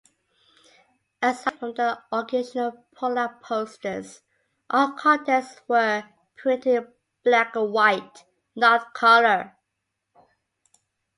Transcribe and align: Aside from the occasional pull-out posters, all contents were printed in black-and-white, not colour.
Aside 1.21 1.59
from 1.59 1.75
the 1.75 2.01
occasional 2.11 2.87
pull-out 2.95 3.43
posters, 3.43 4.21
all 4.67 4.93
contents 4.93 5.61
were 5.67 6.05
printed 6.35 6.65
in 6.73 6.87
black-and-white, 7.23 8.23
not 8.55 8.95
colour. 8.95 9.55